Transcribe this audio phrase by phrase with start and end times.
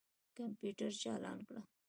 [0.37, 1.61] کمپیوټر چالان کړه.